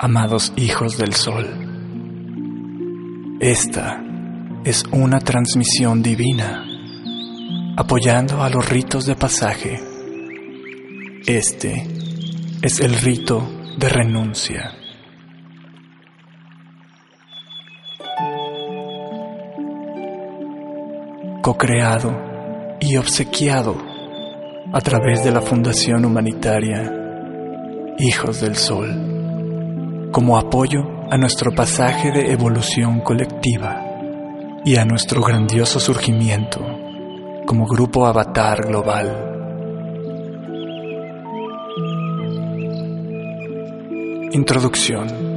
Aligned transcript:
Amados 0.00 0.52
hijos 0.56 0.98
del 0.98 1.14
sol. 1.14 1.46
Esta 3.38 4.02
es 4.64 4.82
una 4.90 5.20
transmisión 5.20 6.02
divina, 6.02 6.64
apoyando 7.76 8.42
a 8.42 8.50
los 8.50 8.68
ritos 8.68 9.06
de 9.06 9.14
pasaje. 9.14 9.80
Este 11.28 11.86
es 12.60 12.80
el 12.80 12.94
rito 12.94 13.48
de 13.78 13.88
renuncia. 13.88 14.72
Co-creado 21.40 22.78
y 22.80 22.96
obsequiado 22.96 23.76
a 24.72 24.80
través 24.80 25.22
de 25.22 25.30
la 25.30 25.40
Fundación 25.40 26.04
Humanitaria 26.04 27.03
hijos 27.98 28.40
del 28.40 28.56
sol, 28.56 30.10
como 30.10 30.36
apoyo 30.36 30.80
a 31.10 31.16
nuestro 31.16 31.52
pasaje 31.52 32.10
de 32.10 32.32
evolución 32.32 33.00
colectiva 33.00 33.84
y 34.64 34.76
a 34.76 34.84
nuestro 34.84 35.22
grandioso 35.22 35.78
surgimiento 35.78 36.60
como 37.46 37.66
grupo 37.66 38.06
avatar 38.06 38.66
global. 38.66 39.30
Introducción 44.32 45.34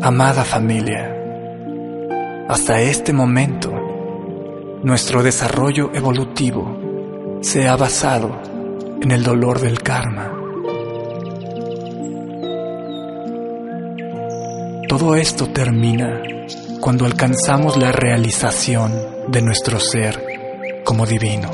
Amada 0.00 0.44
familia, 0.44 1.12
hasta 2.48 2.80
este 2.80 3.12
momento, 3.12 3.72
nuestro 4.84 5.24
desarrollo 5.24 5.90
evolutivo 5.92 7.38
se 7.40 7.66
ha 7.66 7.76
basado 7.76 8.47
en 9.00 9.10
el 9.12 9.22
dolor 9.22 9.60
del 9.60 9.80
karma. 9.82 10.32
Todo 14.88 15.14
esto 15.14 15.48
termina 15.48 16.22
cuando 16.80 17.04
alcanzamos 17.04 17.76
la 17.76 17.92
realización 17.92 18.92
de 19.28 19.42
nuestro 19.42 19.78
ser 19.78 20.82
como 20.84 21.06
divino. 21.06 21.50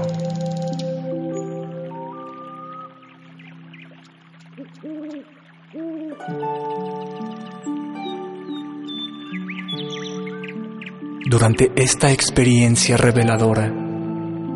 Durante 11.26 11.72
esta 11.75 12.12
experiencia 12.12 12.97
reveladora, 12.97 13.72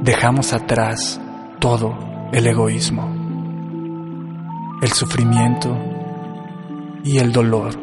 dejamos 0.02 0.52
atrás 0.52 1.20
todo 1.58 2.07
el 2.32 2.46
egoísmo, 2.46 3.10
el 4.82 4.92
sufrimiento 4.92 5.76
y 7.02 7.18
el 7.18 7.32
dolor. 7.32 7.74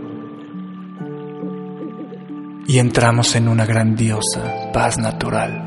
Y 2.67 2.79
entramos 2.79 3.35
en 3.35 3.47
una 3.47 3.65
grandiosa 3.65 4.71
paz 4.71 4.97
natural. 4.97 5.63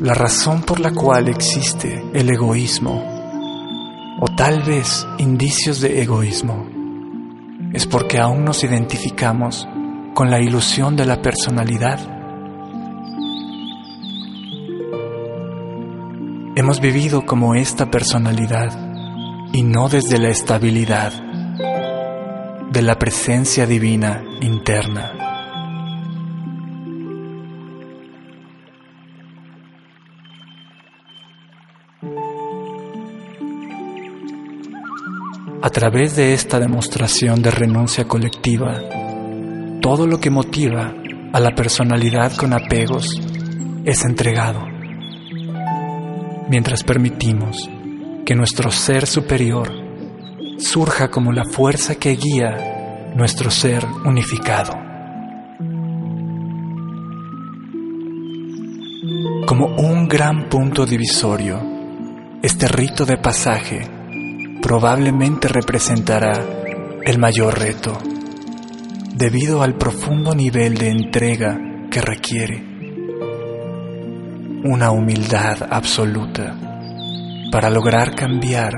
La 0.00 0.14
razón 0.14 0.62
por 0.62 0.80
la 0.80 0.92
cual 0.92 1.28
existe 1.28 2.02
el 2.14 2.30
egoísmo, 2.30 3.04
o 4.20 4.26
tal 4.36 4.62
vez 4.62 5.06
indicios 5.18 5.80
de 5.80 6.02
egoísmo, 6.02 6.66
es 7.72 7.86
porque 7.86 8.18
aún 8.18 8.44
nos 8.44 8.64
identificamos 8.64 9.68
con 10.14 10.30
la 10.30 10.40
ilusión 10.40 10.96
de 10.96 11.06
la 11.06 11.20
personalidad 11.20 12.19
Hemos 16.70 16.80
vivido 16.80 17.26
como 17.26 17.56
esta 17.56 17.90
personalidad 17.90 18.70
y 19.52 19.64
no 19.64 19.88
desde 19.88 20.20
la 20.20 20.28
estabilidad 20.28 21.12
de 22.70 22.82
la 22.82 22.96
presencia 22.96 23.66
divina 23.66 24.22
interna. 24.40 25.10
A 35.60 35.70
través 35.70 36.14
de 36.14 36.34
esta 36.34 36.60
demostración 36.60 37.42
de 37.42 37.50
renuncia 37.50 38.06
colectiva, 38.06 38.80
todo 39.82 40.06
lo 40.06 40.20
que 40.20 40.30
motiva 40.30 40.94
a 41.32 41.40
la 41.40 41.50
personalidad 41.50 42.36
con 42.36 42.52
apegos 42.52 43.20
es 43.84 44.04
entregado 44.04 44.69
mientras 46.50 46.82
permitimos 46.82 47.70
que 48.26 48.34
nuestro 48.34 48.72
ser 48.72 49.06
superior 49.06 49.70
surja 50.58 51.08
como 51.08 51.30
la 51.30 51.44
fuerza 51.44 51.94
que 51.94 52.16
guía 52.16 53.12
nuestro 53.14 53.52
ser 53.52 53.86
unificado. 54.04 54.72
Como 59.46 59.66
un 59.76 60.08
gran 60.08 60.48
punto 60.48 60.84
divisorio, 60.86 61.60
este 62.42 62.66
rito 62.66 63.06
de 63.06 63.16
pasaje 63.16 63.88
probablemente 64.60 65.46
representará 65.46 66.32
el 67.04 67.18
mayor 67.18 67.60
reto, 67.60 67.96
debido 69.14 69.62
al 69.62 69.76
profundo 69.76 70.34
nivel 70.34 70.74
de 70.74 70.88
entrega 70.88 71.58
que 71.90 72.00
requiere 72.00 72.69
una 74.64 74.90
humildad 74.90 75.68
absoluta 75.70 76.54
para 77.50 77.70
lograr 77.70 78.14
cambiar 78.14 78.74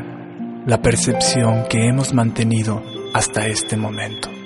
la 0.66 0.80
percepción 0.80 1.64
que 1.68 1.88
hemos 1.88 2.14
mantenido 2.14 2.82
hasta 3.12 3.46
este 3.46 3.76
momento. 3.76 4.41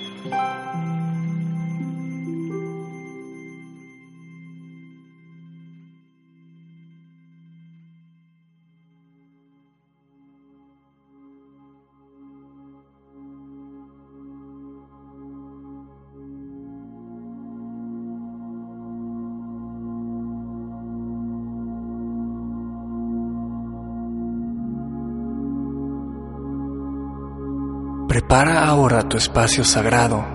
Prepara 28.17 28.65
ahora 28.65 29.07
tu 29.07 29.15
espacio 29.15 29.63
sagrado, 29.63 30.25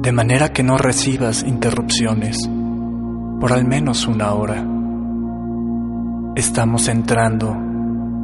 de 0.00 0.10
manera 0.10 0.54
que 0.54 0.62
no 0.62 0.78
recibas 0.78 1.42
interrupciones 1.42 2.48
por 3.38 3.52
al 3.52 3.66
menos 3.66 4.06
una 4.06 4.32
hora. 4.32 4.66
Estamos 6.34 6.88
entrando 6.88 7.50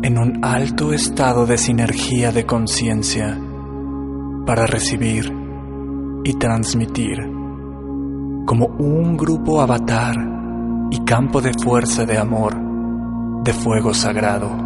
en 0.03 0.17
un 0.17 0.43
alto 0.43 0.95
estado 0.95 1.45
de 1.45 1.59
sinergia 1.59 2.33
de 2.33 2.47
conciencia 2.47 3.39
para 4.47 4.65
recibir 4.65 5.31
y 6.25 6.33
transmitir 6.39 7.19
como 8.47 8.65
un 8.79 9.19
grupo 9.19 9.61
avatar 9.61 10.17
y 10.91 11.05
campo 11.05 11.43
de 11.43 11.53
fuerza 11.53 12.07
de 12.07 12.17
amor 12.17 12.57
de 13.45 13.53
fuego 13.53 13.93
sagrado. 13.93 14.66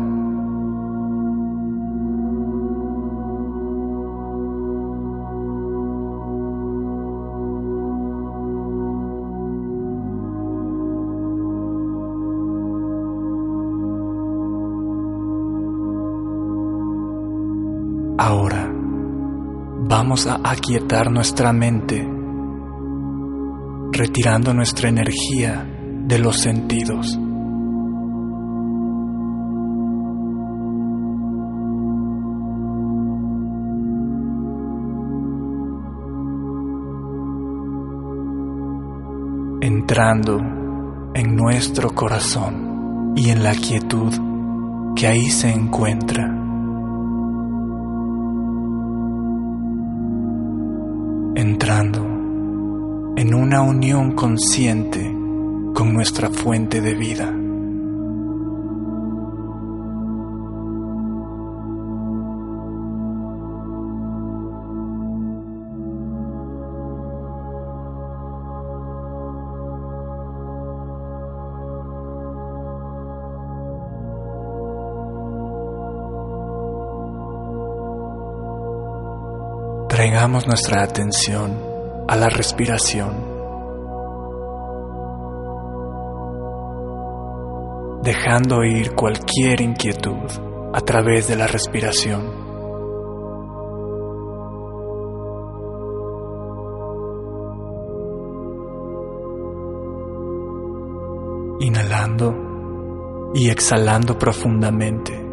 Vamos 20.10 20.26
a 20.26 20.40
aquietar 20.42 21.08
nuestra 21.08 21.52
mente, 21.52 22.04
retirando 23.92 24.52
nuestra 24.52 24.88
energía 24.88 25.64
de 26.04 26.18
los 26.18 26.36
sentidos. 26.36 27.16
entrando 39.62 40.38
en 41.14 41.36
nuestro 41.36 41.94
corazón 41.94 43.12
y 43.14 43.30
en 43.30 43.44
la 43.44 43.52
quietud 43.52 44.12
que 44.96 45.06
ahí 45.06 45.30
se 45.30 45.50
encuentra. 45.50 46.39
En 53.16 53.32
una 53.32 53.62
unión 53.62 54.12
consciente 54.12 55.00
con 55.72 55.92
nuestra 55.92 56.28
fuente 56.28 56.80
de 56.80 56.94
vida. 56.94 57.39
Traigamos 80.20 80.46
nuestra 80.46 80.82
atención 80.82 81.58
a 82.06 82.14
la 82.14 82.28
respiración, 82.28 83.24
dejando 88.02 88.62
ir 88.62 88.94
cualquier 88.94 89.62
inquietud 89.62 90.30
a 90.74 90.80
través 90.82 91.26
de 91.26 91.36
la 91.36 91.46
respiración. 91.46 92.20
Inhalando 101.60 103.30
y 103.32 103.48
exhalando 103.48 104.18
profundamente. 104.18 105.29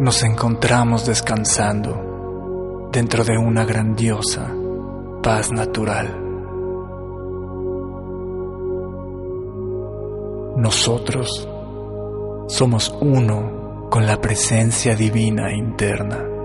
Nos 0.00 0.22
encontramos 0.22 1.04
descansando 1.06 2.88
dentro 2.92 3.24
de 3.24 3.36
una 3.36 3.64
grandiosa 3.64 4.54
paz 5.22 5.50
natural. 5.50 6.24
Nosotros 10.56 11.48
somos 12.46 12.96
uno 13.00 13.88
con 13.90 14.06
la 14.06 14.20
presencia 14.20 14.94
divina 14.94 15.52
interna. 15.52 16.37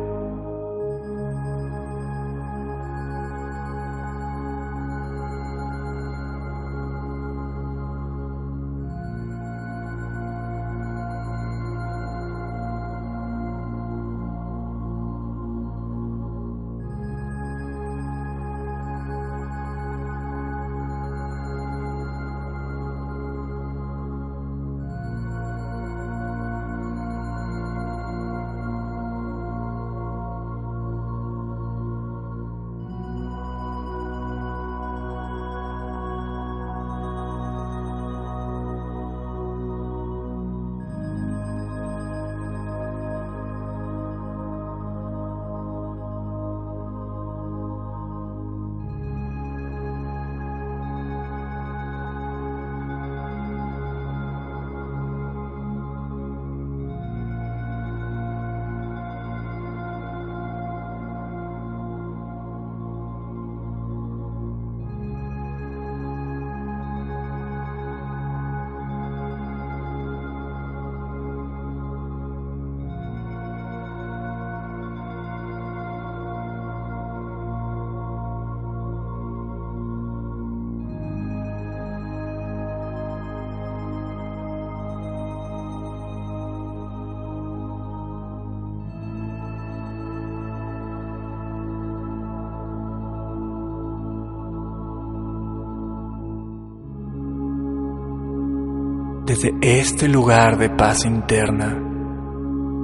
Desde 99.33 99.51
este 99.61 100.07
lugar 100.07 100.59
de 100.59 100.69
paz 100.69 101.05
interna, 101.05 101.75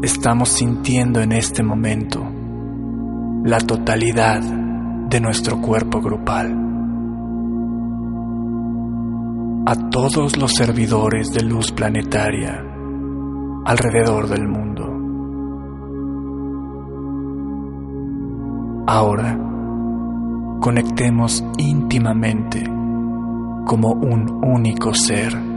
estamos 0.01 0.50
sintiendo 0.50 1.22
en 1.22 1.32
este 1.32 1.62
momento 1.62 2.27
la 3.44 3.60
totalidad 3.60 4.41
de 4.41 5.22
nuestro 5.22 5.62
cuerpo 5.62 6.01
grupal. 6.01 6.51
A 9.68 9.89
todos 9.91 10.38
los 10.38 10.56
servidores 10.56 11.32
de 11.32 11.44
luz 11.44 11.72
planetaria 11.72 12.65
alrededor 13.65 14.27
del 14.27 14.48
mundo. 14.48 14.86
Ahora, 18.88 19.38
conectemos 20.62 21.44
íntimamente 21.60 22.63
como 23.68 23.91
un 23.91 24.44
único 24.44 24.96
ser 24.96 25.49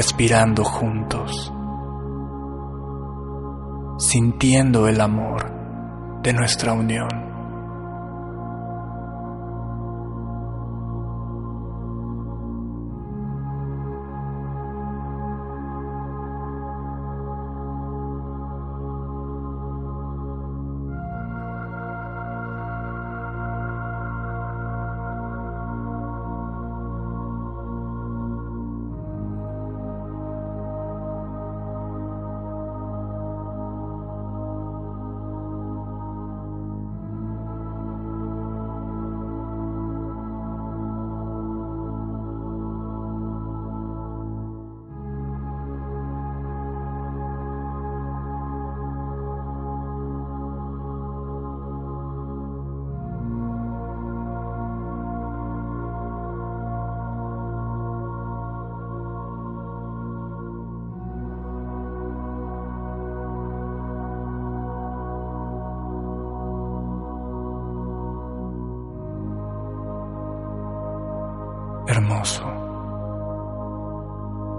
respirando 0.00 0.64
juntos, 0.64 1.52
sintiendo 3.98 4.88
el 4.88 4.98
amor 4.98 5.52
de 6.22 6.32
nuestra 6.32 6.72
unión. 6.72 7.29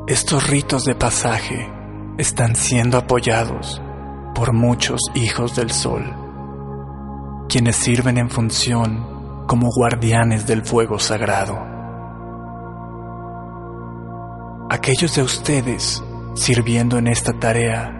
Estos 0.07 0.49
ritos 0.49 0.85
de 0.85 0.95
pasaje 0.95 1.69
están 2.17 2.55
siendo 2.55 2.97
apoyados 2.97 3.81
por 4.33 4.53
muchos 4.53 4.99
hijos 5.15 5.55
del 5.55 5.71
sol, 5.71 6.03
quienes 7.49 7.75
sirven 7.75 8.17
en 8.17 8.29
función 8.29 9.45
como 9.47 9.69
guardianes 9.69 10.47
del 10.47 10.63
fuego 10.63 10.97
sagrado. 10.97 11.57
Aquellos 14.69 15.15
de 15.15 15.23
ustedes 15.23 16.01
sirviendo 16.33 16.97
en 16.97 17.07
esta 17.07 17.33
tarea, 17.33 17.93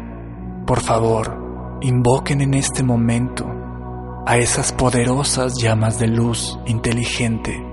por 0.66 0.80
favor, 0.80 1.78
invoquen 1.82 2.42
en 2.42 2.54
este 2.54 2.84
momento 2.84 3.46
a 4.26 4.38
esas 4.38 4.72
poderosas 4.72 5.56
llamas 5.62 6.00
de 6.00 6.08
luz 6.08 6.58
inteligente 6.66 7.71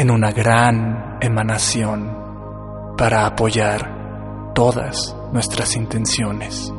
en 0.00 0.10
una 0.10 0.32
gran 0.32 1.18
emanación 1.20 2.94
para 2.96 3.26
apoyar 3.26 4.52
todas 4.54 5.14
nuestras 5.30 5.76
intenciones. 5.76 6.72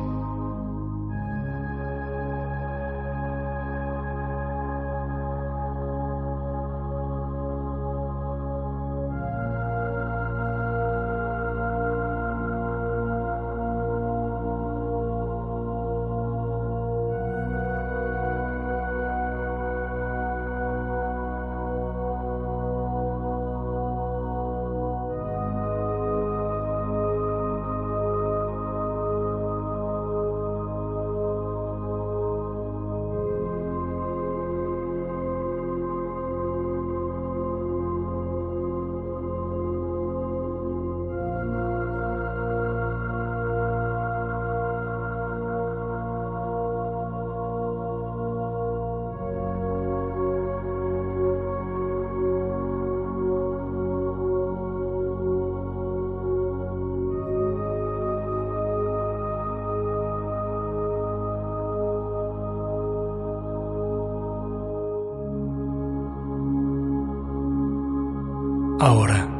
Ahora, 68.84 69.30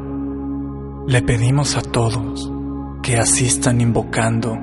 le 1.08 1.20
pedimos 1.22 1.76
a 1.76 1.82
todos 1.82 2.48
que 3.02 3.18
asistan 3.18 3.80
invocando 3.80 4.56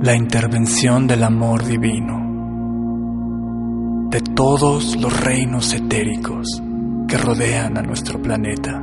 la 0.00 0.14
intervención 0.14 1.08
del 1.08 1.24
amor 1.24 1.64
divino 1.64 2.20
de 4.10 4.20
todos 4.20 4.94
los 5.00 5.24
reinos 5.24 5.74
etéricos 5.74 6.62
que 7.08 7.18
rodean 7.18 7.76
a 7.76 7.82
nuestro 7.82 8.22
planeta, 8.22 8.80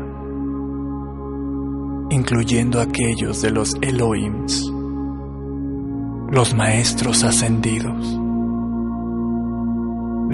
incluyendo 2.09 2.81
aquellos 2.81 3.41
de 3.41 3.51
los 3.51 3.77
Elohims, 3.79 4.69
los 6.31 6.53
maestros 6.53 7.23
ascendidos, 7.23 8.19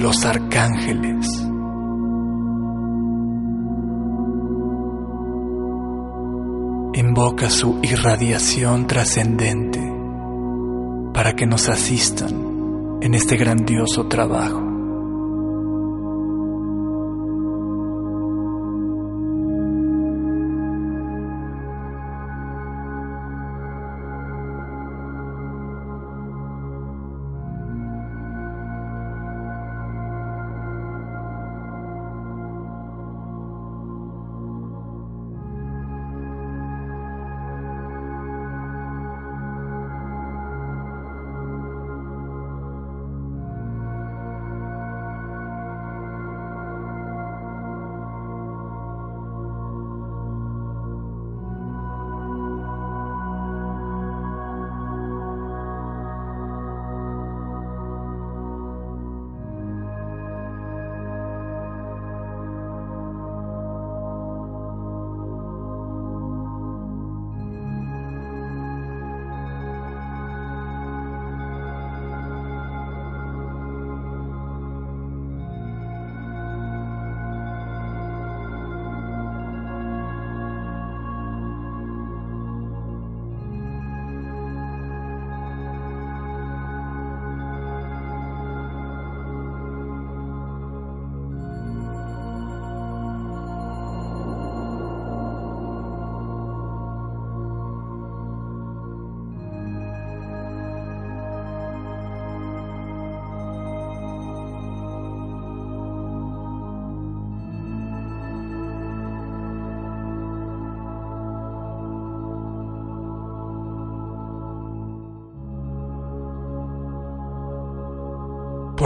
los 0.02 0.26
arcángeles, 0.26 1.48
su 7.50 7.80
irradiación 7.84 8.88
trascendente 8.88 9.80
para 11.14 11.34
que 11.36 11.46
nos 11.46 11.70
asistan 11.70 13.00
en 13.02 13.14
este 13.14 13.36
grandioso 13.38 14.08
trabajo. 14.08 14.65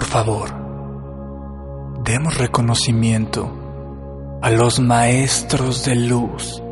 Favor, 0.09 0.49
demos 2.03 2.35
reconocimiento 2.39 4.39
a 4.41 4.49
los 4.49 4.79
maestros 4.79 5.85
de 5.85 5.95
luz 5.95 6.63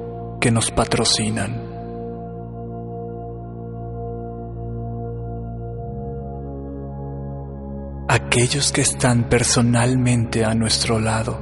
que 0.41 0.50
nos 0.50 0.72
patrocinan. 0.72 1.62
Aquellos 8.10 8.72
que 8.72 8.82
están 8.82 9.29
personalmente 9.29 10.44
a 10.44 10.56
nuestro 10.56 11.00
lado, 11.00 11.38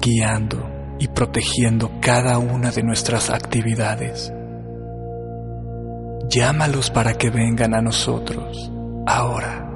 guiando 0.00 0.70
y 1.00 1.08
protegiendo 1.08 1.90
cada 2.00 2.38
una 2.38 2.70
de 2.70 2.84
nuestras 2.84 3.30
actividades. 3.30 4.32
Llámalos 6.30 6.90
para 6.90 7.14
que 7.14 7.30
vengan 7.30 7.74
a 7.74 7.80
nosotros 7.80 8.70
ahora. 9.04 9.67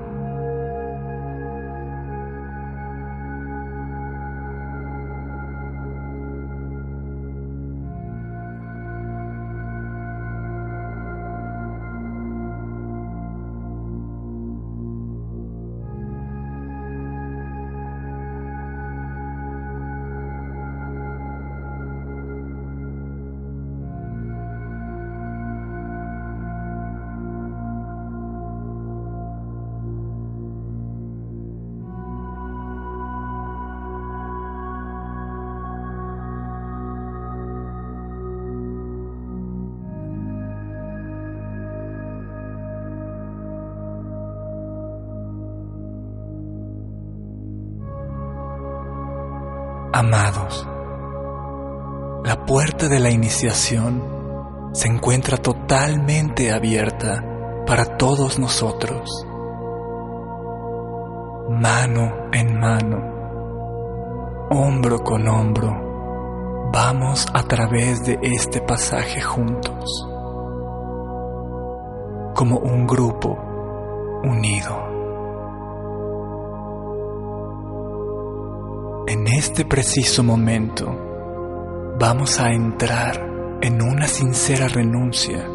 Amados, 49.95 50.67
la 52.25 52.47
puerta 52.47 52.89
de 52.89 52.99
la 52.99 53.11
iniciación 53.11 54.71
se 54.73 54.89
encuentra 54.89 55.37
totalmente 55.37 56.51
abierta 56.51 57.23
para 57.67 57.99
todos 57.99 58.39
nosotros. 58.39 59.27
Mano 61.51 62.31
en 62.33 62.59
mano, 62.59 64.49
hombro 64.49 65.01
con 65.05 65.29
hombro, 65.29 66.71
vamos 66.73 67.27
a 67.35 67.43
través 67.43 68.03
de 68.03 68.19
este 68.23 68.63
pasaje 68.63 69.21
juntos, 69.21 70.09
como 72.35 72.61
un 72.61 72.87
grupo 72.87 73.37
unido. 74.25 74.92
En 79.13 79.27
este 79.27 79.67
preciso 79.67 80.23
momento 80.23 80.87
vamos 82.01 82.41
a 82.41 82.49
entrar 82.49 83.59
en 83.61 83.83
una 83.83 84.07
sincera 84.07 84.69
renuncia 84.69 85.47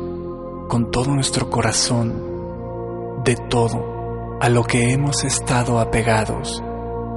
con 0.67 0.91
todo 0.91 1.10
nuestro 1.15 1.50
corazón 1.50 3.24
de 3.26 3.36
todo 3.50 4.38
a 4.39 4.48
lo 4.50 4.63
que 4.63 4.91
hemos 4.93 5.24
estado 5.24 5.80
apegados 5.80 6.63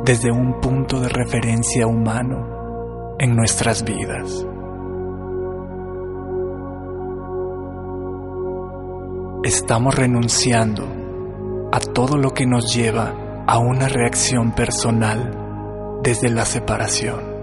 desde 0.06 0.32
un 0.32 0.60
punto 0.62 0.98
de 0.98 1.10
referencia 1.10 1.86
humano 1.86 3.16
en 3.18 3.36
nuestras 3.36 3.84
vidas. 3.84 4.46
Estamos 9.44 9.94
renunciando 9.94 10.88
a 11.70 11.80
todo 11.80 12.16
lo 12.16 12.30
que 12.32 12.46
nos 12.46 12.74
lleva 12.74 13.44
a 13.46 13.58
una 13.58 13.88
reacción 13.88 14.52
personal 14.52 15.39
desde 16.02 16.30
la 16.30 16.44
separación. 16.44 17.40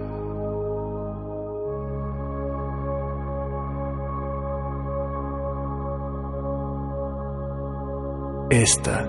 Esta 8.49 9.05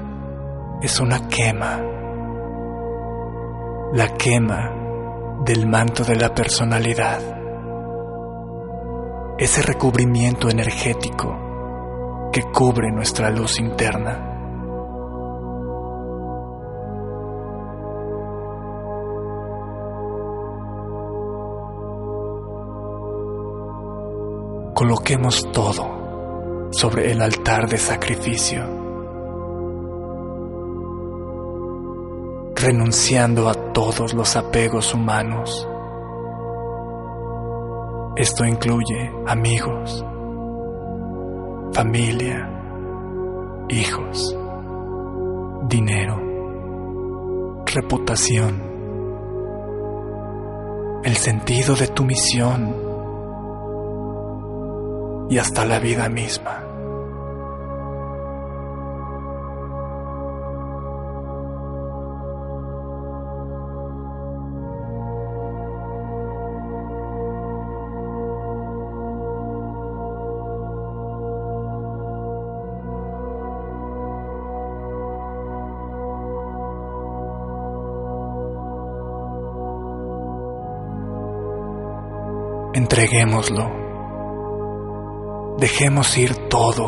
es 0.83 1.01
una 1.01 1.29
quema, 1.29 1.81
la 3.93 4.09
quema 4.19 4.75
del 5.45 5.69
manto 5.69 6.05
de 6.05 6.17
la 6.17 6.35
personalidad, 6.35 7.21
ese 9.39 9.63
recubrimiento 9.63 10.51
energético 10.51 12.31
que 12.33 12.43
cubre 12.43 12.91
nuestra 12.91 13.31
luz 13.31 13.61
interna. 13.61 14.28
Coloquemos 24.79 25.51
todo 25.51 26.69
sobre 26.71 27.11
el 27.11 27.21
altar 27.21 27.69
de 27.69 27.79
sacrificio, 27.79 28.63
renunciando 32.55 33.49
a 33.49 33.55
todos 33.73 34.15
los 34.15 34.37
apegos 34.37 34.95
humanos. 34.95 35.69
Esto 38.15 38.45
incluye 38.45 39.11
amigos, 39.27 40.07
familia, 41.73 42.49
hijos, 43.71 44.39
dinero, 45.69 47.65
reputación, 47.67 48.63
el 51.03 51.17
sentido 51.17 51.75
de 51.75 51.89
tu 51.89 52.05
misión 52.05 52.88
y 55.29 55.39
hasta 55.39 55.65
la 55.65 55.79
vida 55.79 56.09
misma. 56.09 56.65
Entreguémoslo 82.75 83.78
Dejemos 85.59 86.17
ir 86.17 86.49
todo, 86.49 86.87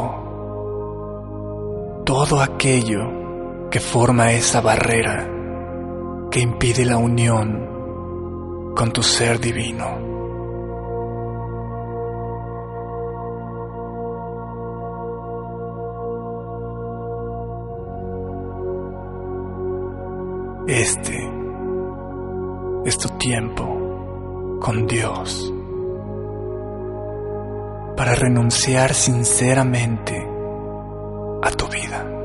todo 2.06 2.40
aquello 2.40 3.68
que 3.68 3.80
forma 3.80 4.30
esa 4.30 4.61
barrera 4.61 5.28
que 6.30 6.38
impide 6.38 6.85
la 6.85 6.96
unión 6.96 8.72
con 8.76 8.92
tu 8.92 9.02
ser 9.02 9.40
divino. 9.40 9.98
Este 20.68 21.18
es 22.85 22.96
tu 22.98 23.09
tiempo 23.18 24.59
con 24.61 24.87
Dios 24.87 25.52
para 28.00 28.14
renunciar 28.14 28.94
sinceramente 28.94 30.26
a 31.42 31.50
tu 31.50 31.66
vida. 31.68 32.19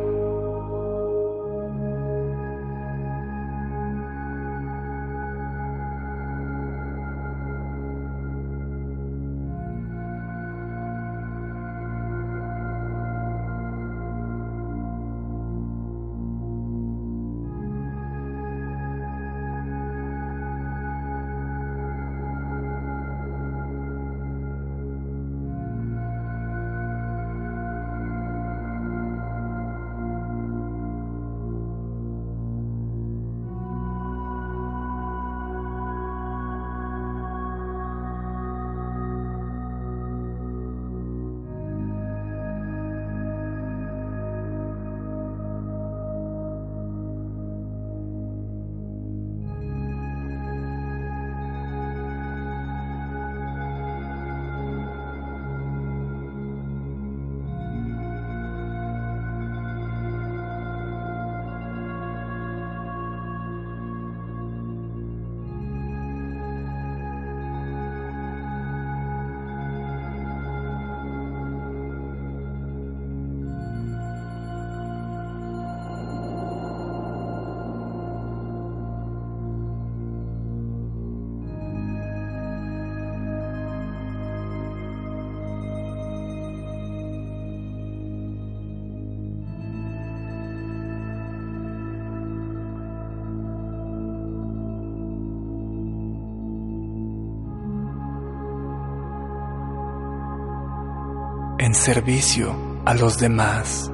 servicio 101.75 102.81
a 102.85 102.93
los 102.93 103.17
demás. 103.17 103.91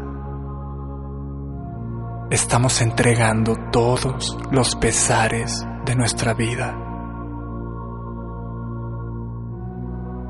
Estamos 2.30 2.82
entregando 2.82 3.56
todos 3.72 4.38
los 4.52 4.76
pesares 4.76 5.66
de 5.86 5.96
nuestra 5.96 6.34
vida. 6.34 6.78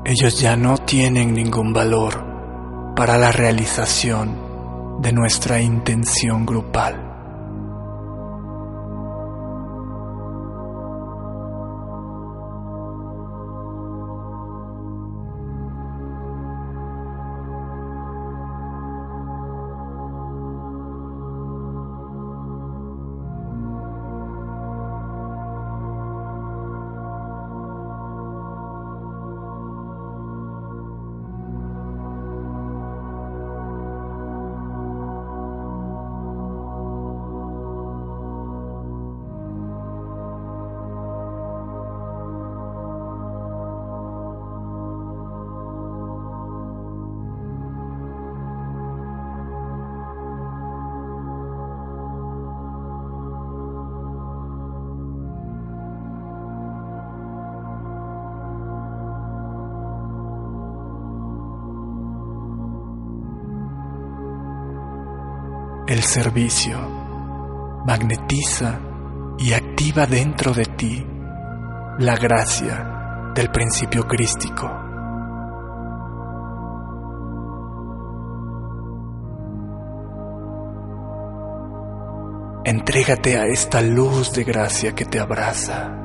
Ellos 0.04 0.40
ya 0.40 0.56
no 0.56 0.78
tienen 0.78 1.32
ningún 1.34 1.72
valor 1.72 2.94
para 2.96 3.16
la 3.18 3.30
realización 3.30 5.00
de 5.00 5.12
nuestra 5.12 5.60
intención 5.60 6.44
grupal. 6.44 7.11
El 65.92 66.02
servicio 66.04 66.78
magnetiza 67.86 68.80
y 69.38 69.52
activa 69.52 70.06
dentro 70.06 70.54
de 70.54 70.64
ti 70.64 71.06
la 71.98 72.16
gracia 72.16 73.32
del 73.34 73.50
principio 73.50 74.08
crístico. 74.08 74.70
Entrégate 82.64 83.36
a 83.36 83.44
esta 83.44 83.82
luz 83.82 84.32
de 84.32 84.44
gracia 84.44 84.94
que 84.94 85.04
te 85.04 85.20
abraza. 85.20 86.01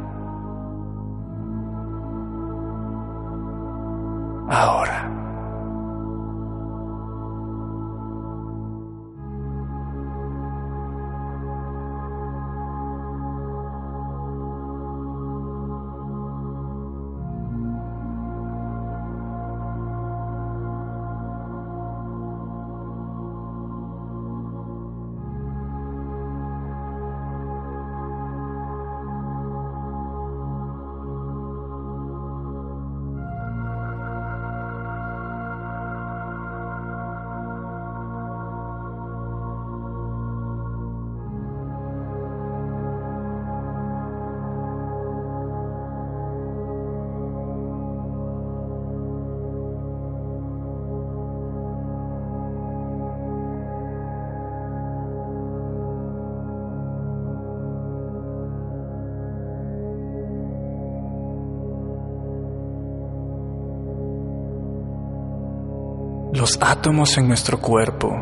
Los 66.37 66.59
átomos 66.61 67.17
en 67.17 67.27
nuestro 67.27 67.59
cuerpo 67.59 68.15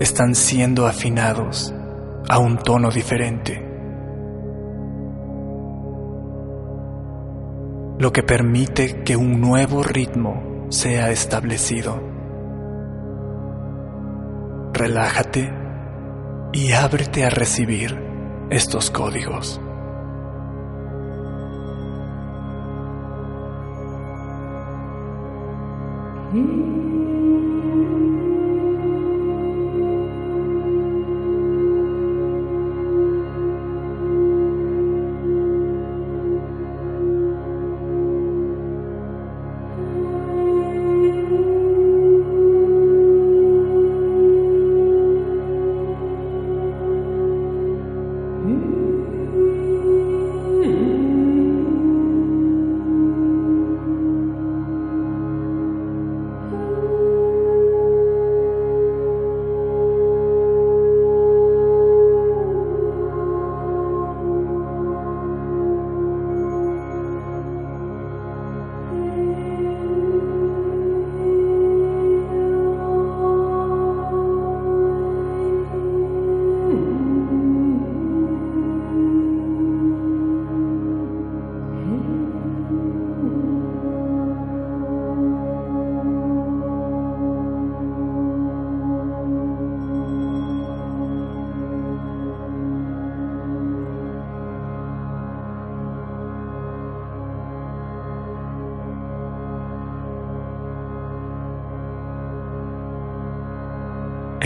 están 0.00 0.34
siendo 0.34 0.84
afinados 0.84 1.72
a 2.28 2.40
un 2.40 2.58
tono 2.58 2.90
diferente, 2.90 3.64
lo 8.00 8.12
que 8.12 8.24
permite 8.24 9.04
que 9.04 9.16
un 9.16 9.40
nuevo 9.40 9.84
ritmo 9.84 10.66
sea 10.70 11.12
establecido. 11.12 12.02
Relájate 14.72 15.54
y 16.52 16.72
ábrete 16.72 17.24
a 17.24 17.30
recibir 17.30 17.96
estos 18.50 18.90
códigos. 18.90 19.60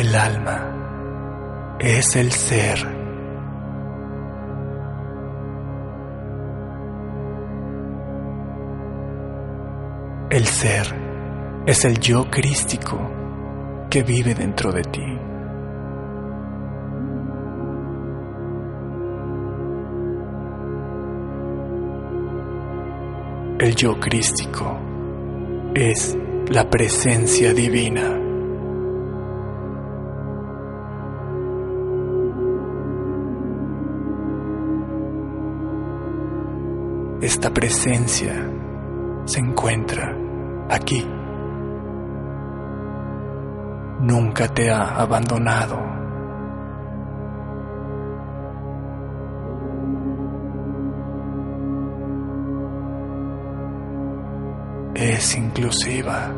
El 0.07 0.15
alma 0.15 1.77
es 1.81 2.15
el 2.15 2.31
ser. 2.31 2.79
El 10.31 10.45
ser 10.47 10.87
es 11.67 11.85
el 11.85 11.99
yo 11.99 12.31
crístico 12.31 13.01
que 13.91 14.05
vive 14.05 14.33
dentro 14.37 14.71
de 14.71 14.83
ti. 14.83 15.19
El 23.59 23.75
yo 23.75 23.99
crístico 23.99 24.79
es 25.75 26.17
la 26.49 26.71
presencia 26.71 27.53
divina. 27.53 28.26
Esta 37.47 37.55
presencia 37.55 38.51
se 39.25 39.39
encuentra 39.39 40.13
aquí. 40.69 41.07
Nunca 44.01 44.49
te 44.49 44.69
ha 44.69 45.01
abandonado. 45.01 45.79
Es 54.97 55.37
inclusiva. 55.37 56.33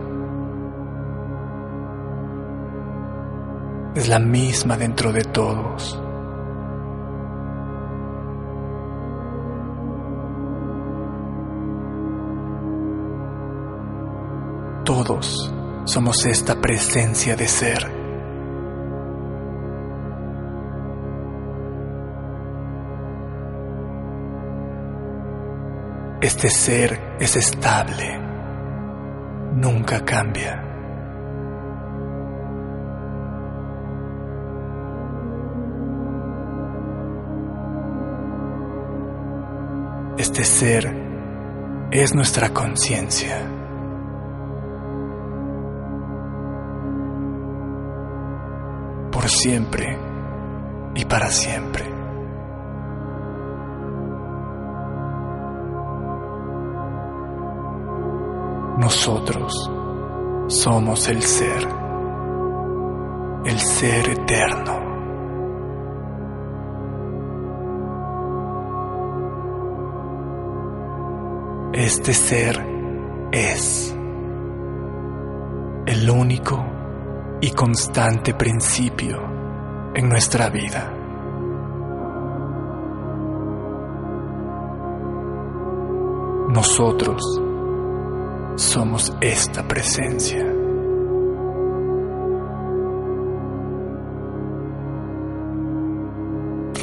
Es 3.95 4.09
la 4.11 4.19
misma 4.19 4.77
dentro 4.77 5.11
de 5.11 5.25
todos. 5.25 6.08
Todos 15.05 15.55
somos 15.85 16.27
esta 16.27 16.61
presencia 16.61 17.37
de 17.37 17.47
ser. 17.47 17.89
Este 26.21 26.51
ser 26.51 26.99
es 27.21 27.37
estable, 27.37 28.19
nunca 29.55 30.05
cambia. 30.05 30.65
Este 40.19 40.43
ser 40.43 40.93
es 41.93 42.17
nuestra 42.17 42.49
conciencia. 42.51 43.58
Siempre 49.39 49.97
y 50.97 51.05
para 51.05 51.29
siempre. 51.29 51.85
Nosotros 58.79 59.71
somos 60.49 61.09
el 61.09 61.23
ser, 61.23 61.69
el 63.45 63.59
ser 63.61 64.09
eterno. 64.11 64.79
Este 71.73 72.13
ser 72.13 72.67
es 73.31 73.97
el 75.87 76.11
único 76.11 76.65
y 77.41 77.51
constante 77.53 78.35
principio 78.35 79.28
en 79.99 80.09
nuestra 80.09 80.49
vida. 80.49 80.95
Nosotros 86.51 87.21
somos 88.55 89.13
esta 89.21 89.67
presencia. 89.67 90.47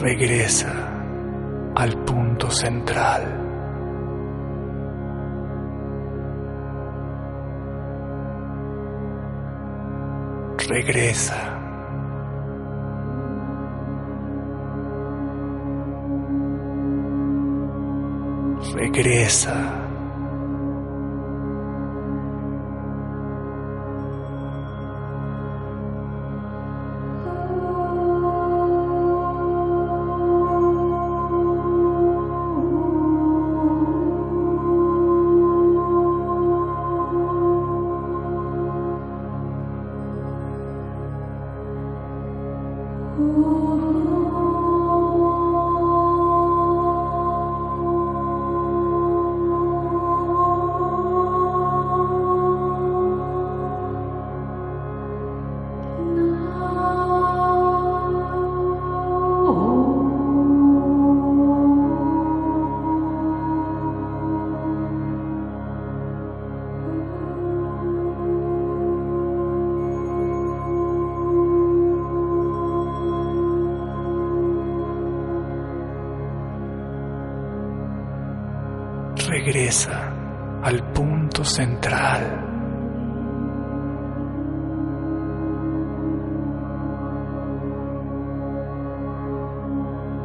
Regresa 0.02 0.74
al 1.74 1.98
punto 2.04 2.52
central. 2.52 3.44
regresa. 10.68 11.55
Regresa 18.86 19.85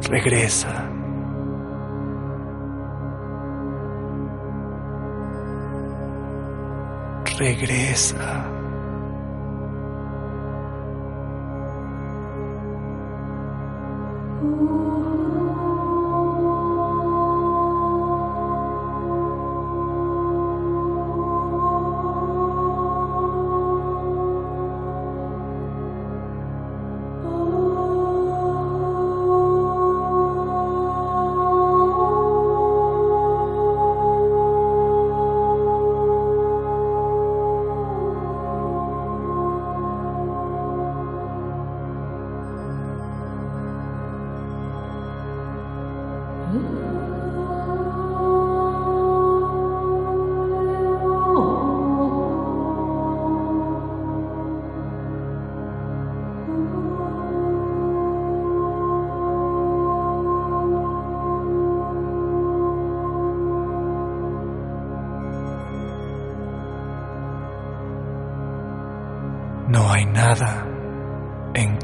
Regresa. 0.09 0.89
Regresa. 7.37 8.60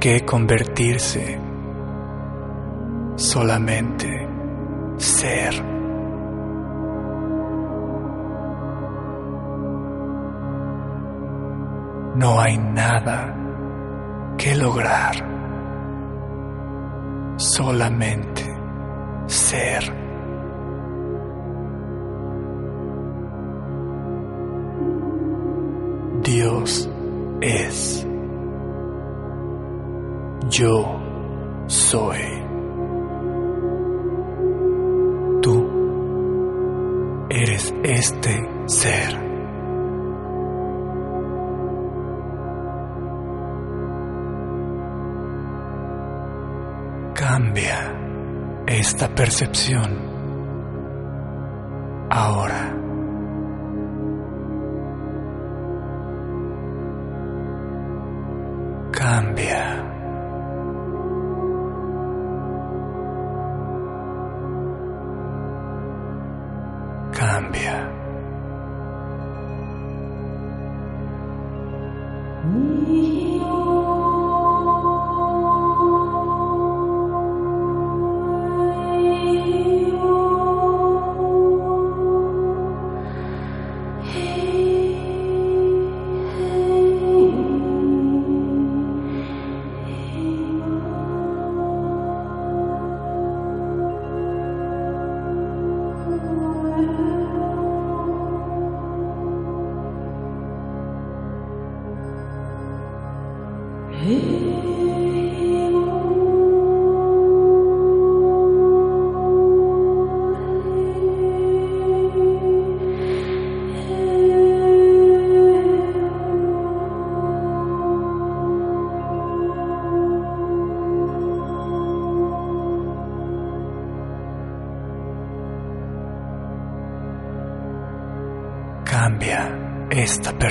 Qué 0.07 0.23
convertirse, 0.23 1.37
solamente 3.17 4.07
ser. 4.95 5.61
No 12.15 12.39
hay 12.39 12.57
nada 12.57 13.35
que 14.37 14.55
lograr, 14.55 15.15
solamente 17.35 18.45
ser. 19.25 19.93
Dios 26.23 26.89
es. 27.41 28.06
Yo 30.49 31.01
soy. 31.67 32.19
Tú 35.41 35.67
eres 37.29 37.73
este 37.83 38.49
ser. 38.67 39.27
Cambia 47.13 47.93
esta 48.67 49.13
percepción 49.13 49.97
ahora. 52.09 52.73
Cambia. 58.91 59.56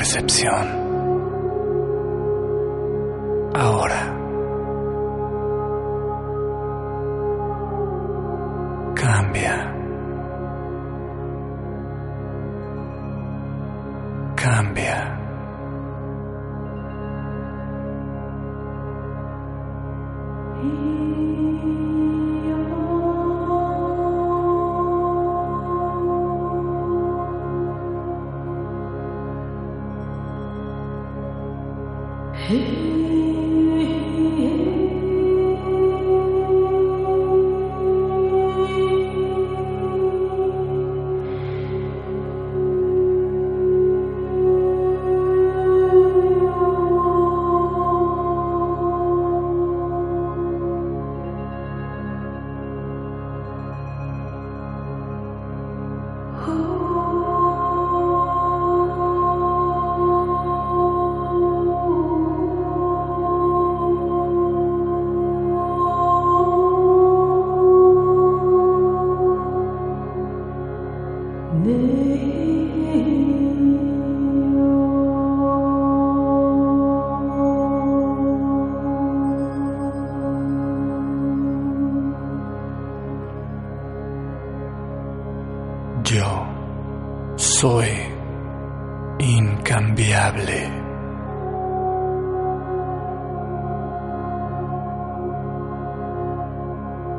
Esta 0.07 0.86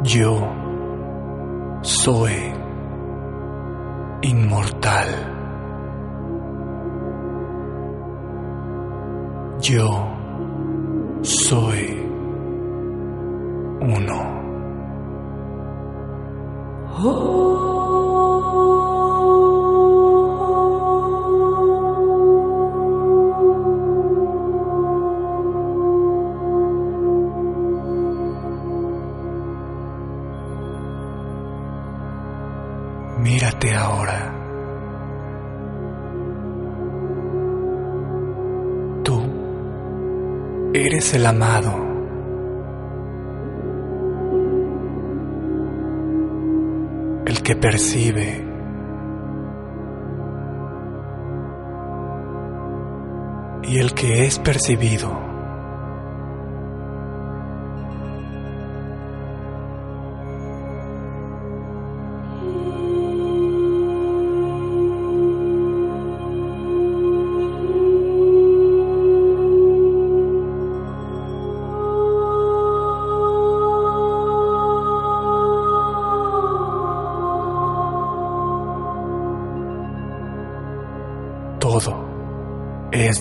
Yo 0.07 0.46
eres 41.27 41.33
el 41.33 41.35
amado. 41.35 41.73
El 47.25 47.41
que 47.41 47.55
percibe. 47.55 48.45
Y 53.63 53.79
el 53.79 53.93
que 53.93 54.25
es 54.25 54.39
percibido. 54.39 55.26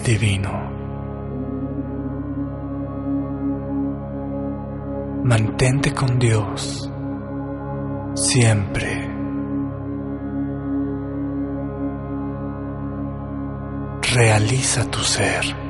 Divino. 0.02 0.70
Mantente 5.24 5.92
con 5.92 6.18
Dios 6.18 6.90
siempre. 8.14 9.16
realiza 14.16 14.90
tu 14.90 15.00
ser. 15.04 15.65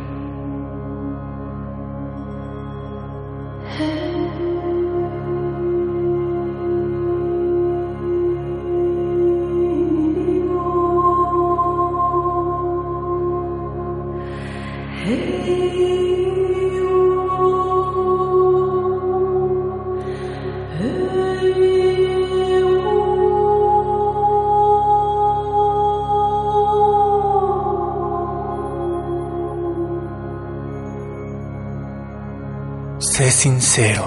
Sincero, 33.46 34.04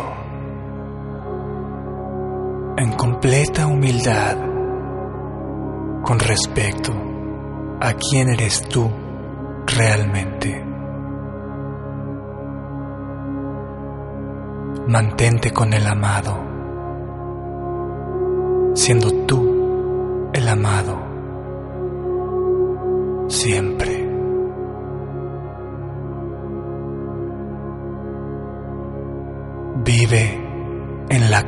en 2.75 2.91
completa 2.97 3.67
humildad, 3.67 4.35
con 6.03 6.19
respecto 6.19 6.91
a 7.79 7.93
quién 7.93 8.31
eres 8.31 8.61
tú 8.63 8.91
realmente. 9.65 10.61
Mantente 14.89 15.51
con 15.51 15.71
el 15.71 15.87
amado, 15.87 16.35
siendo 18.73 19.09
tú 19.25 20.29
el 20.33 20.49
amado, 20.49 20.98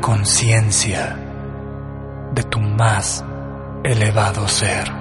conciencia 0.02 1.16
de 2.34 2.44
tu 2.44 2.60
más 2.60 3.24
elevado 3.84 4.48
ser. 4.48 5.01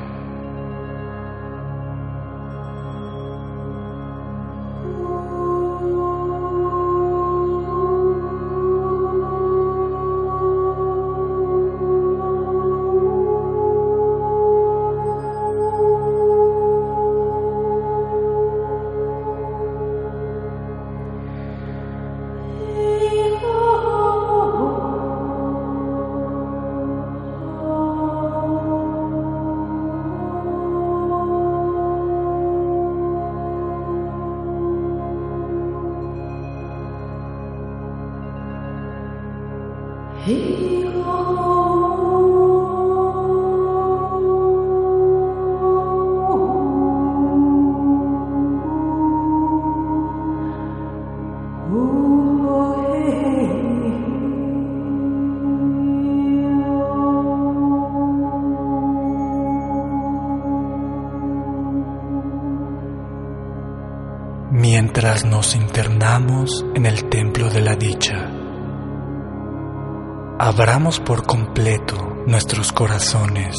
Abramos 70.42 71.00
por 71.00 71.26
completo 71.26 72.16
nuestros 72.26 72.72
corazones 72.72 73.58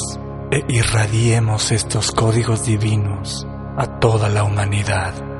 e 0.50 0.66
irradiemos 0.68 1.72
estos 1.72 2.12
códigos 2.12 2.66
divinos 2.66 3.46
a 3.78 4.00
toda 4.00 4.30
la 4.30 4.44
humanidad. 4.44 5.31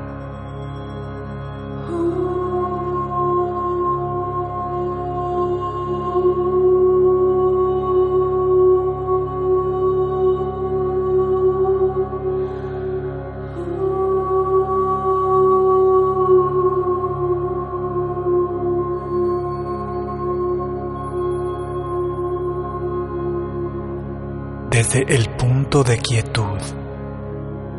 De 25.80 25.96
quietud 25.96 26.60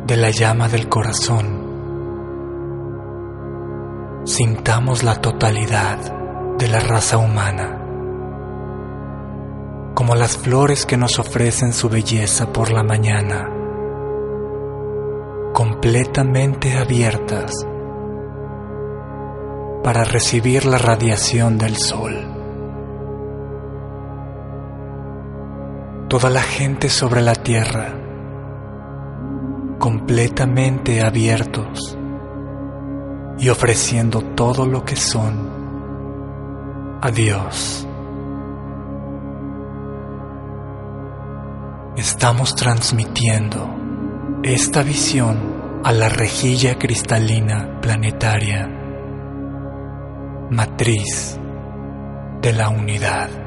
de 0.04 0.16
la 0.16 0.30
llama 0.30 0.68
del 0.68 0.88
corazón, 0.88 1.62
sintamos 4.24 5.04
la 5.04 5.20
totalidad 5.20 5.98
de 6.58 6.66
la 6.66 6.80
raza 6.80 7.18
humana, 7.18 7.80
como 9.94 10.16
las 10.16 10.36
flores 10.36 10.86
que 10.86 10.96
nos 10.96 11.20
ofrecen 11.20 11.72
su 11.72 11.88
belleza 11.88 12.52
por 12.52 12.72
la 12.72 12.82
mañana, 12.82 13.48
completamente 15.52 16.76
abiertas 16.76 17.64
para 19.84 20.02
recibir 20.02 20.66
la 20.66 20.78
radiación 20.78 21.58
del 21.58 21.76
sol. 21.76 22.33
Toda 26.08 26.30
la 26.30 26.42
gente 26.42 26.88
sobre 26.88 27.22
la 27.22 27.34
tierra, 27.34 27.94
completamente 29.78 31.02
abiertos 31.02 31.98
y 33.38 33.48
ofreciendo 33.48 34.20
todo 34.20 34.66
lo 34.66 34.84
que 34.84 34.96
son 34.96 35.50
a 37.00 37.10
Dios. 37.10 37.86
Estamos 41.96 42.54
transmitiendo 42.54 43.68
esta 44.42 44.82
visión 44.82 45.80
a 45.84 45.92
la 45.92 46.08
rejilla 46.08 46.78
cristalina 46.78 47.80
planetaria, 47.80 48.68
matriz 50.50 51.38
de 52.40 52.52
la 52.52 52.68
unidad. 52.68 53.43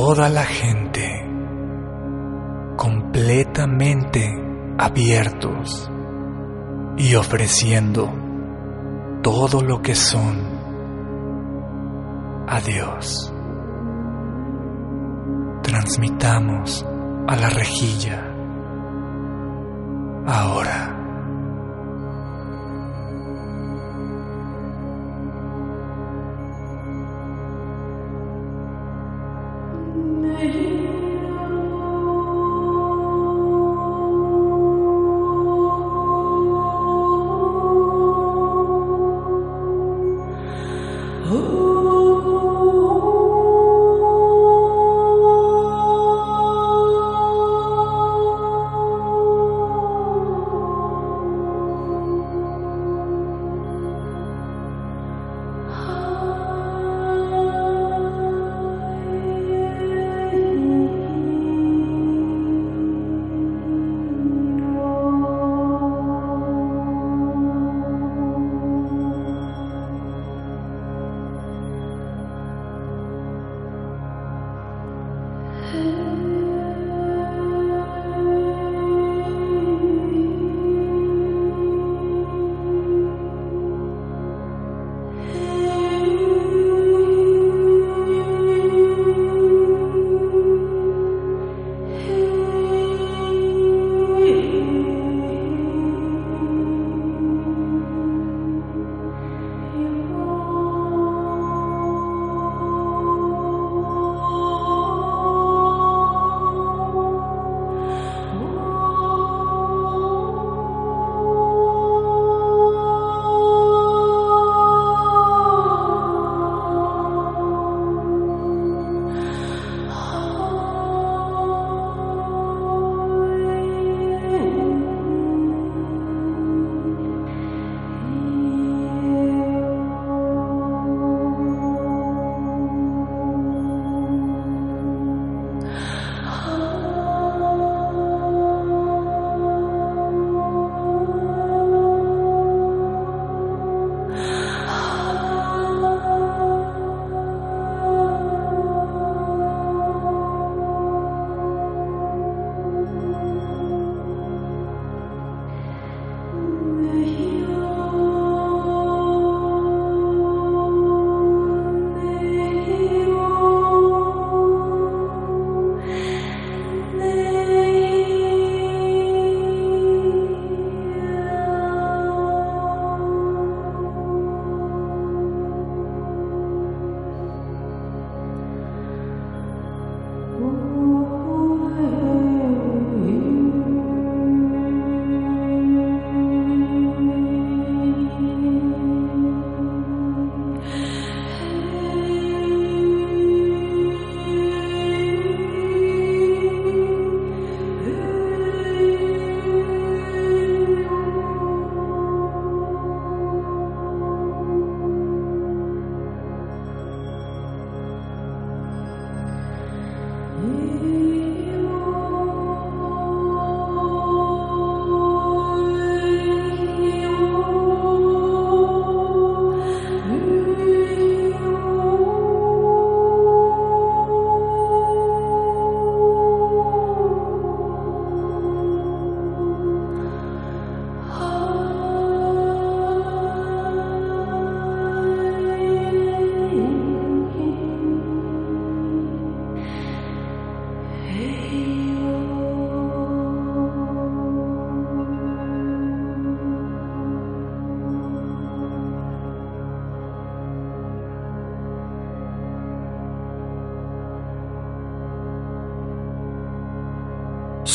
Toda 0.00 0.28
la 0.28 0.44
gente 0.44 1.28
completamente 2.76 4.30
abiertos 4.78 5.90
y 6.96 7.16
ofreciendo 7.16 8.08
todo 9.24 9.60
lo 9.60 9.82
que 9.82 9.96
son 9.96 10.36
a 12.46 12.60
Dios. 12.60 13.34
Transmitamos 15.64 16.86
a 17.26 17.34
la 17.34 17.50
rejilla 17.50 18.22
ahora. 20.28 20.97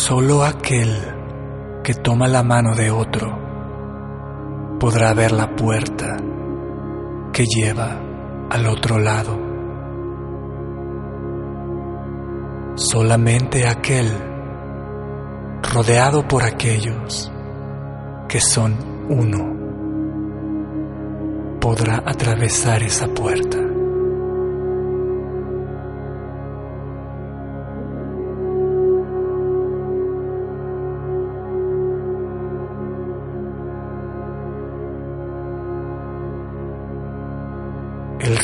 Solo 0.05 0.43
aquel 0.43 0.91
que 1.81 1.93
toma 1.93 2.27
la 2.27 2.43
mano 2.43 2.75
de 2.75 2.91
otro 2.91 3.39
podrá 4.77 5.13
ver 5.13 5.31
la 5.31 5.55
puerta 5.55 6.17
que 7.31 7.45
lleva 7.45 8.01
al 8.49 8.65
otro 8.65 8.99
lado. 8.99 9.39
Solamente 12.75 13.65
aquel 13.65 14.11
rodeado 15.73 16.27
por 16.27 16.43
aquellos 16.43 17.31
que 18.27 18.41
son 18.41 18.75
uno 19.07 19.55
podrá 21.61 22.03
atravesar 22.05 22.83
esa 22.83 23.07
puerta. 23.07 23.72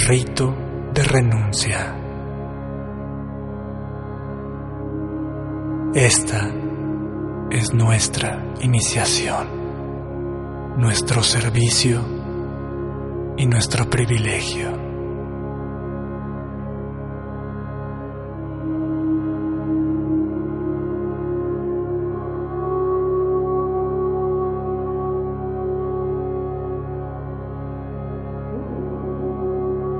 Rito 0.09 0.55
de 0.91 1.03
renuncia. 1.03 1.95
Esta 5.93 6.49
es 7.51 7.71
nuestra 7.75 8.43
iniciación, 8.59 9.47
nuestro 10.77 11.21
servicio 11.21 12.01
y 13.37 13.45
nuestro 13.45 13.87
privilegio. 13.87 14.78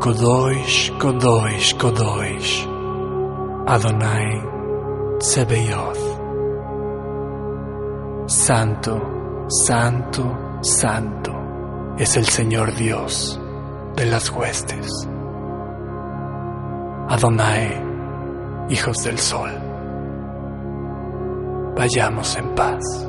Kodosh, 0.10 0.90
Kodosh, 0.98 1.78
Kodosh, 1.78 2.66
Adonai 3.68 4.42
Tsebeyoth. 5.20 6.06
Santo, 8.28 8.96
Santo, 9.66 10.26
Santo 10.62 11.96
es 12.00 12.18
el 12.18 12.26
Señor 12.26 12.74
Dios 12.74 13.40
de 13.96 14.06
las 14.08 14.32
huestes. 14.32 14.90
Adonai, 17.10 17.80
hijos 18.72 19.04
del 19.04 19.20
sol. 19.20 19.52
Vayamos 21.78 22.36
en 22.36 22.56
paz. 22.56 23.09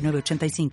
906985. 0.00 0.70